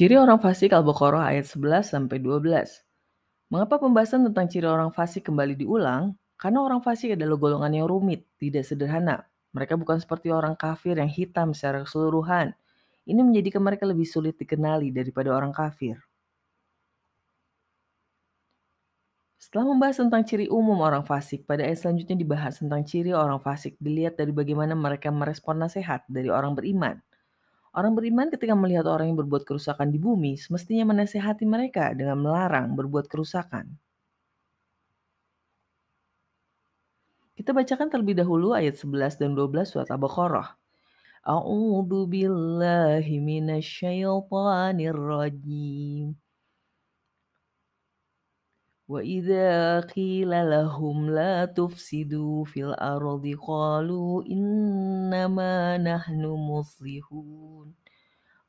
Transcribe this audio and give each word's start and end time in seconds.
Ciri 0.00 0.16
orang 0.16 0.40
fasik 0.40 0.72
Al-Baqarah 0.72 1.28
ayat 1.28 1.44
11 1.44 1.92
sampai 1.92 2.24
12. 2.24 2.40
Mengapa 3.52 3.76
pembahasan 3.76 4.24
tentang 4.24 4.48
ciri 4.48 4.64
orang 4.64 4.88
fasik 4.96 5.28
kembali 5.28 5.60
diulang? 5.60 6.16
Karena 6.40 6.64
orang 6.64 6.80
fasik 6.80 7.20
adalah 7.20 7.36
golongan 7.36 7.68
yang 7.68 7.84
rumit, 7.84 8.24
tidak 8.40 8.64
sederhana. 8.64 9.28
Mereka 9.52 9.76
bukan 9.76 10.00
seperti 10.00 10.32
orang 10.32 10.56
kafir 10.56 10.96
yang 10.96 11.12
hitam 11.12 11.52
secara 11.52 11.84
keseluruhan. 11.84 12.56
Ini 13.04 13.20
menjadikan 13.20 13.60
mereka 13.60 13.84
lebih 13.84 14.08
sulit 14.08 14.40
dikenali 14.40 14.88
daripada 14.88 15.36
orang 15.36 15.52
kafir. 15.52 16.00
Setelah 19.36 19.68
membahas 19.68 20.00
tentang 20.00 20.24
ciri 20.24 20.48
umum 20.48 20.80
orang 20.80 21.04
fasik, 21.04 21.44
pada 21.44 21.60
ayat 21.60 21.76
selanjutnya 21.76 22.16
dibahas 22.16 22.56
tentang 22.56 22.88
ciri 22.88 23.12
orang 23.12 23.36
fasik 23.44 23.76
dilihat 23.76 24.16
dari 24.16 24.32
bagaimana 24.32 24.72
mereka 24.72 25.12
merespon 25.12 25.60
nasihat 25.60 26.08
dari 26.08 26.32
orang 26.32 26.56
beriman. 26.56 27.04
Orang 27.70 27.94
beriman 27.94 28.26
ketika 28.34 28.58
melihat 28.58 28.90
orang 28.90 29.14
yang 29.14 29.18
berbuat 29.22 29.46
kerusakan 29.46 29.94
di 29.94 29.98
bumi, 30.02 30.34
semestinya 30.34 30.90
menasehati 30.90 31.46
mereka 31.46 31.94
dengan 31.94 32.18
melarang 32.18 32.74
berbuat 32.74 33.06
kerusakan. 33.06 33.70
Kita 37.38 37.54
bacakan 37.54 37.88
terlebih 37.88 38.18
dahulu 38.18 38.52
ayat 38.52 38.74
11 38.74 39.22
dan 39.22 39.38
12 39.38 39.70
surat 39.70 39.88
Al-Baqarah. 39.88 40.60
A'udzu 41.24 42.10
billahi 42.10 43.22
minasyaitonir 43.22 44.98
rajim. 44.98 46.18
Wa 48.90 49.06
idza 49.06 49.86
qila 49.86 50.42
lahum 50.42 51.14
la 51.14 51.46
tufsidu 51.46 52.42
fil 52.42 52.74
ardi 52.74 53.38
qalu 53.38 54.26
innama 54.26 55.78
nahnu. 55.78 56.34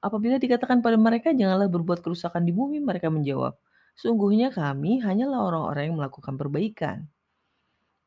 Apabila 0.00 0.40
dikatakan 0.40 0.80
pada 0.80 0.96
mereka 0.96 1.36
janganlah 1.36 1.68
berbuat 1.68 2.00
kerusakan 2.00 2.48
di 2.48 2.56
bumi, 2.56 2.80
mereka 2.80 3.12
menjawab, 3.12 3.52
sungguhnya 3.92 4.48
kami 4.48 5.04
hanyalah 5.04 5.44
orang-orang 5.44 5.92
yang 5.92 5.96
melakukan 6.00 6.40
perbaikan. 6.40 7.04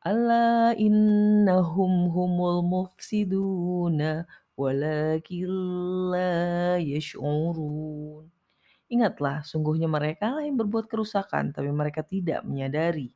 Allah 0.02 0.73
innahum 0.73 2.09
humul 2.09 2.66
mufsiduna 2.66 4.26
walakin 4.58 5.54
la 6.09 6.81
yash'urun. 6.81 8.33
Ingatlah, 8.94 9.41
sungguhnya 9.41 9.89
mereka 9.89 10.30
lah 10.38 10.45
yang 10.45 10.53
berbuat 10.61 10.86
kerusakan, 10.86 11.49
tapi 11.49 11.73
mereka 11.73 12.05
tidak 12.05 12.45
menyadari. 12.45 13.09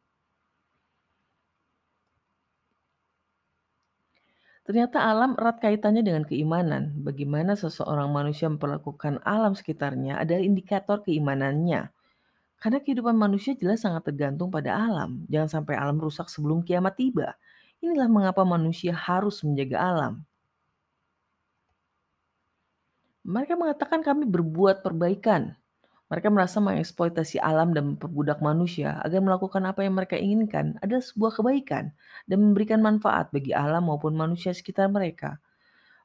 Ternyata 4.67 4.99
alam 4.99 5.37
erat 5.39 5.63
kaitannya 5.63 6.03
dengan 6.03 6.27
keimanan. 6.27 6.97
Bagaimana 6.99 7.55
seseorang 7.55 8.11
manusia 8.11 8.51
memperlakukan 8.51 9.23
alam 9.23 9.55
sekitarnya 9.55 10.19
adalah 10.19 10.43
indikator 10.43 11.05
keimanannya. 11.05 11.87
Karena 12.57 12.77
kehidupan 12.83 13.15
manusia 13.15 13.53
jelas 13.55 13.85
sangat 13.85 14.11
tergantung 14.11 14.51
pada 14.51 14.75
alam. 14.75 15.23
Jangan 15.31 15.61
sampai 15.61 15.77
alam 15.77 16.01
rusak 16.01 16.27
sebelum 16.27 16.65
kiamat 16.67 16.99
tiba. 16.99 17.37
Inilah 17.79 18.09
mengapa 18.11 18.41
manusia 18.43 18.91
harus 18.91 19.39
menjaga 19.45 19.77
alam. 19.77 20.13
Mereka 23.23 23.55
mengatakan 23.55 24.03
kami 24.03 24.27
berbuat 24.27 24.83
perbaikan. 24.83 25.55
Mereka 26.07 26.31
merasa 26.31 26.63
mengeksploitasi 26.63 27.43
alam 27.43 27.75
dan 27.75 27.95
memperbudak 27.95 28.39
manusia 28.39 28.95
agar 29.03 29.19
melakukan 29.19 29.59
apa 29.67 29.83
yang 29.83 29.99
mereka 29.99 30.15
inginkan 30.15 30.79
adalah 30.79 31.03
sebuah 31.03 31.43
kebaikan 31.43 31.91
dan 32.31 32.37
memberikan 32.39 32.79
manfaat 32.79 33.27
bagi 33.35 33.51
alam 33.51 33.91
maupun 33.91 34.15
manusia 34.15 34.55
sekitar 34.55 34.87
mereka. 34.87 35.35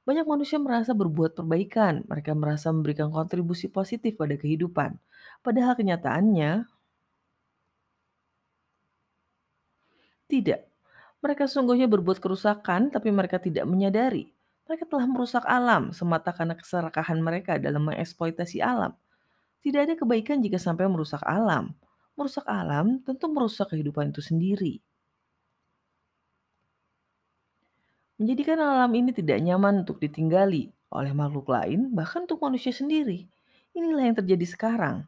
Banyak 0.02 0.26
manusia 0.26 0.58
merasa 0.58 0.90
berbuat 0.90 1.38
perbaikan, 1.38 2.02
mereka 2.10 2.34
merasa 2.34 2.74
memberikan 2.74 3.14
kontribusi 3.14 3.70
positif 3.70 4.18
pada 4.18 4.34
kehidupan. 4.34 4.98
Padahal 5.46 5.78
kenyataannya 5.78 6.66
tidak. 10.26 10.66
Mereka 11.22 11.46
sungguhnya 11.46 11.86
berbuat 11.86 12.18
kerusakan, 12.18 12.90
tapi 12.90 13.14
mereka 13.14 13.38
tidak 13.38 13.62
menyadari. 13.70 14.34
Mereka 14.66 14.90
telah 14.90 15.06
merusak 15.06 15.46
alam 15.46 15.94
semata 15.94 16.34
karena 16.34 16.58
keserakahan 16.58 17.22
mereka 17.22 17.62
dalam 17.62 17.86
mengeksploitasi 17.86 18.58
alam. 18.58 18.98
Tidak 19.62 19.78
ada 19.78 19.94
kebaikan 19.94 20.42
jika 20.42 20.58
sampai 20.58 20.90
merusak 20.90 21.22
alam. 21.22 21.70
Merusak 22.18 22.42
alam 22.50 22.98
tentu 23.06 23.30
merusak 23.30 23.70
kehidupan 23.70 24.10
itu 24.10 24.18
sendiri. 24.18 24.82
Menjadikan 28.18 28.58
alam 28.58 28.90
ini 28.94 29.14
tidak 29.14 29.38
nyaman 29.38 29.86
untuk 29.86 30.02
ditinggali 30.02 30.70
oleh 30.92 31.12
makhluk 31.14 31.48
lain, 31.48 31.94
bahkan 31.94 32.26
untuk 32.26 32.42
manusia 32.42 32.74
sendiri. 32.74 33.26
Inilah 33.72 34.12
yang 34.12 34.16
terjadi 34.18 34.46
sekarang. 34.46 35.06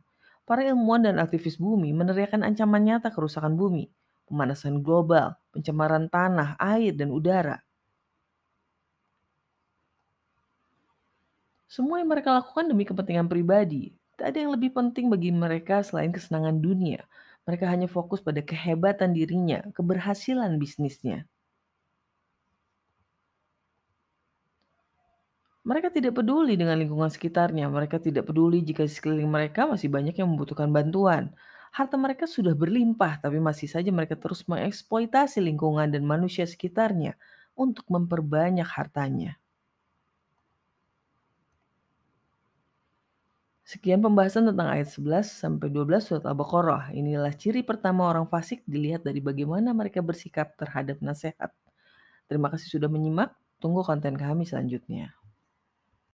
Para 0.48 0.64
ilmuwan 0.64 1.04
dan 1.04 1.20
aktivis 1.20 1.58
bumi 1.60 1.92
meneriakan 1.92 2.46
ancaman 2.46 2.82
nyata 2.84 3.12
kerusakan 3.12 3.58
bumi, 3.58 3.90
pemanasan 4.28 4.80
global, 4.80 5.36
pencemaran 5.52 6.08
tanah, 6.08 6.56
air, 6.60 6.92
dan 6.96 7.12
udara. 7.12 7.60
Semua 11.68 11.98
yang 11.98 12.10
mereka 12.12 12.30
lakukan 12.30 12.70
demi 12.70 12.86
kepentingan 12.86 13.26
pribadi, 13.26 13.90
Tak 14.14 14.26
ada 14.30 14.38
yang 14.46 14.52
lebih 14.54 14.70
penting 14.70 15.10
bagi 15.10 15.34
mereka 15.34 15.82
selain 15.82 16.14
kesenangan 16.14 16.62
dunia. 16.62 17.02
Mereka 17.44 17.66
hanya 17.66 17.88
fokus 17.90 18.22
pada 18.22 18.40
kehebatan 18.40 19.10
dirinya, 19.12 19.60
keberhasilan 19.74 20.56
bisnisnya. 20.56 21.26
Mereka 25.64 25.88
tidak 25.96 26.20
peduli 26.20 26.60
dengan 26.60 26.76
lingkungan 26.76 27.08
sekitarnya. 27.08 27.66
Mereka 27.72 27.96
tidak 27.96 28.28
peduli 28.28 28.60
jika 28.60 28.84
sekeliling 28.84 29.32
mereka 29.32 29.64
masih 29.64 29.88
banyak 29.88 30.12
yang 30.20 30.28
membutuhkan 30.28 30.68
bantuan. 30.68 31.32
Harta 31.72 31.96
mereka 31.96 32.28
sudah 32.28 32.52
berlimpah, 32.52 33.18
tapi 33.18 33.40
masih 33.40 33.66
saja 33.66 33.88
mereka 33.90 34.14
terus 34.14 34.44
mengeksploitasi 34.46 35.40
lingkungan 35.40 35.88
dan 35.88 36.04
manusia 36.04 36.44
sekitarnya 36.44 37.16
untuk 37.56 37.88
memperbanyak 37.88 38.68
hartanya. 38.68 39.40
Sekian 43.74 43.98
pembahasan 43.98 44.46
tentang 44.46 44.70
ayat 44.70 44.86
11 44.86 45.34
sampai 45.34 45.66
12 45.66 45.98
surat 46.06 46.22
Al-Baqarah. 46.22 46.94
Inilah 46.94 47.34
ciri 47.34 47.66
pertama 47.66 48.06
orang 48.06 48.22
fasik 48.30 48.62
dilihat 48.70 49.02
dari 49.02 49.18
bagaimana 49.18 49.74
mereka 49.74 49.98
bersikap 49.98 50.54
terhadap 50.54 51.02
nasihat. 51.02 51.50
Terima 52.30 52.54
kasih 52.54 52.78
sudah 52.78 52.86
menyimak. 52.86 53.34
Tunggu 53.58 53.82
konten 53.82 54.14
kami 54.14 54.46
selanjutnya. 54.46 55.10